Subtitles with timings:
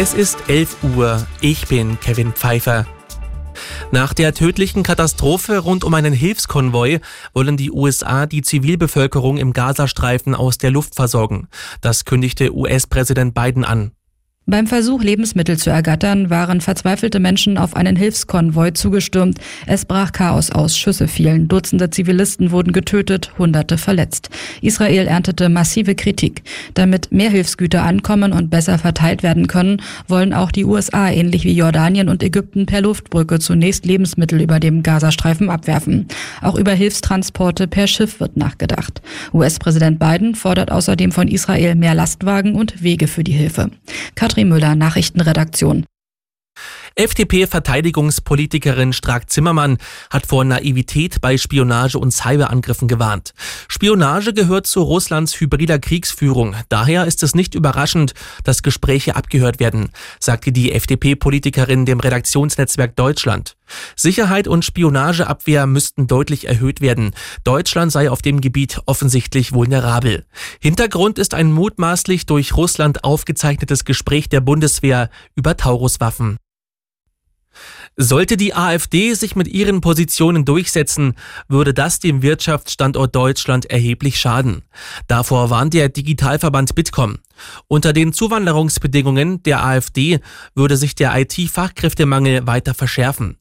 [0.00, 1.26] Es ist 11 Uhr.
[1.40, 2.86] Ich bin Kevin Pfeiffer.
[3.90, 7.00] Nach der tödlichen Katastrophe rund um einen Hilfskonvoi
[7.34, 11.48] wollen die USA die Zivilbevölkerung im Gazastreifen aus der Luft versorgen.
[11.80, 13.90] Das kündigte US-Präsident Biden an.
[14.50, 19.38] Beim Versuch, Lebensmittel zu ergattern, waren verzweifelte Menschen auf einen Hilfskonvoi zugestürmt.
[19.66, 24.30] Es brach Chaos aus, Schüsse fielen, Dutzende Zivilisten wurden getötet, Hunderte verletzt.
[24.62, 26.44] Israel erntete massive Kritik.
[26.72, 31.52] Damit mehr Hilfsgüter ankommen und besser verteilt werden können, wollen auch die USA ähnlich wie
[31.52, 36.08] Jordanien und Ägypten per Luftbrücke zunächst Lebensmittel über dem Gazastreifen abwerfen.
[36.40, 39.02] Auch über Hilfstransporte per Schiff wird nachgedacht.
[39.34, 43.70] US-Präsident Biden fordert außerdem von Israel mehr Lastwagen und Wege für die Hilfe.
[44.38, 45.84] Katrin Müller, Nachrichtenredaktion.
[46.98, 49.78] FDP-Verteidigungspolitikerin Strack-Zimmermann
[50.10, 53.34] hat vor Naivität bei Spionage und Cyberangriffen gewarnt.
[53.68, 56.56] Spionage gehört zu Russlands hybrider Kriegsführung.
[56.68, 63.56] Daher ist es nicht überraschend, dass Gespräche abgehört werden, sagte die FDP-Politikerin dem Redaktionsnetzwerk Deutschland.
[63.94, 67.12] Sicherheit und Spionageabwehr müssten deutlich erhöht werden.
[67.44, 70.24] Deutschland sei auf dem Gebiet offensichtlich vulnerabel.
[70.60, 76.38] Hintergrund ist ein mutmaßlich durch Russland aufgezeichnetes Gespräch der Bundeswehr über Tauruswaffen.
[78.00, 81.14] Sollte die AfD sich mit ihren Positionen durchsetzen,
[81.48, 84.62] würde das dem Wirtschaftsstandort Deutschland erheblich schaden.
[85.08, 87.18] Davor warnt der Digitalverband Bitkom.
[87.66, 90.20] Unter den Zuwanderungsbedingungen der AfD
[90.54, 93.38] würde sich der IT-Fachkräftemangel weiter verschärfen.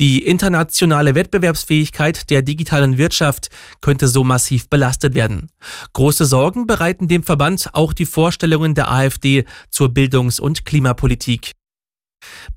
[0.00, 3.48] Die internationale Wettbewerbsfähigkeit der digitalen Wirtschaft
[3.80, 5.50] könnte so massiv belastet werden.
[5.92, 11.52] Große Sorgen bereiten dem Verband auch die Vorstellungen der AfD zur Bildungs- und Klimapolitik.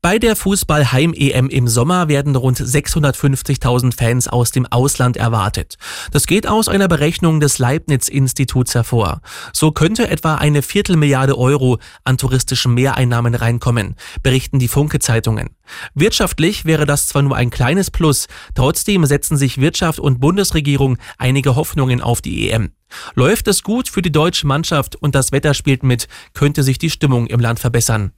[0.00, 5.76] Bei der Fußball-Heim-EM im Sommer werden rund 650.000 Fans aus dem Ausland erwartet.
[6.12, 9.20] Das geht aus einer Berechnung des Leibniz-Instituts hervor.
[9.52, 15.50] So könnte etwa eine Viertelmilliarde Euro an touristischen Mehreinnahmen reinkommen, berichten die Funke-Zeitungen.
[15.94, 21.54] Wirtschaftlich wäre das zwar nur ein kleines Plus, trotzdem setzen sich Wirtschaft und Bundesregierung einige
[21.54, 22.70] Hoffnungen auf die EM.
[23.14, 26.88] Läuft es gut für die deutsche Mannschaft und das Wetter spielt mit, könnte sich die
[26.88, 28.12] Stimmung im Land verbessern.